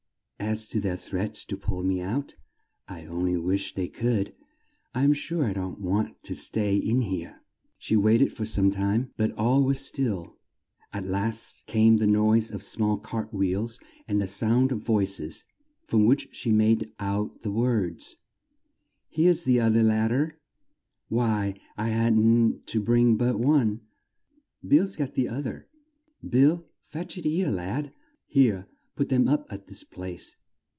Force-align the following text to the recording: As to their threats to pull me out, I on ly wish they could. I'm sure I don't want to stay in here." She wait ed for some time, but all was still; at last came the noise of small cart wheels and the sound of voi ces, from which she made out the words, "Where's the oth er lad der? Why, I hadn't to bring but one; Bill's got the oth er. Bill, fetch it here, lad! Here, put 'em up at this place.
As 0.43 0.65
to 0.69 0.81
their 0.81 0.97
threats 0.97 1.45
to 1.45 1.55
pull 1.55 1.83
me 1.83 2.01
out, 2.01 2.35
I 2.87 3.05
on 3.05 3.25
ly 3.31 3.37
wish 3.37 3.73
they 3.75 3.87
could. 3.87 4.33
I'm 4.93 5.13
sure 5.13 5.45
I 5.45 5.53
don't 5.53 5.79
want 5.79 6.23
to 6.23 6.35
stay 6.35 6.75
in 6.75 7.01
here." 7.01 7.41
She 7.77 7.95
wait 7.95 8.23
ed 8.23 8.31
for 8.33 8.43
some 8.43 8.69
time, 8.71 9.11
but 9.15 9.31
all 9.33 9.63
was 9.63 9.79
still; 9.79 10.39
at 10.91 11.05
last 11.07 11.67
came 11.67 11.97
the 11.97 12.07
noise 12.07 12.51
of 12.51 12.63
small 12.63 12.97
cart 12.97 13.31
wheels 13.31 13.79
and 14.09 14.19
the 14.19 14.27
sound 14.27 14.71
of 14.73 14.81
voi 14.83 15.05
ces, 15.05 15.45
from 15.85 16.05
which 16.05 16.27
she 16.31 16.51
made 16.51 16.91
out 16.99 17.41
the 17.41 17.51
words, 17.51 18.17
"Where's 19.15 19.43
the 19.45 19.61
oth 19.61 19.75
er 19.75 19.83
lad 19.83 20.07
der? 20.09 20.37
Why, 21.07 21.53
I 21.77 21.89
hadn't 21.89 22.65
to 22.65 22.81
bring 22.81 23.15
but 23.15 23.39
one; 23.39 23.81
Bill's 24.67 24.95
got 24.97 25.13
the 25.13 25.29
oth 25.29 25.45
er. 25.45 25.69
Bill, 26.27 26.65
fetch 26.81 27.17
it 27.17 27.25
here, 27.25 27.51
lad! 27.51 27.93
Here, 28.27 28.67
put 28.93 29.11
'em 29.13 29.27
up 29.27 29.47
at 29.49 29.65
this 29.67 29.83
place. 29.85 30.35